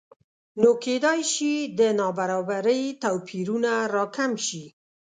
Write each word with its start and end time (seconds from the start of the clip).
نو 0.61 0.69
کېدای 0.83 1.21
شي 1.33 1.53
د 1.79 1.81
نابرابرۍ 1.99 2.81
توپیرونه 3.03 3.71
راکم 3.95 4.31
شي 4.47 4.63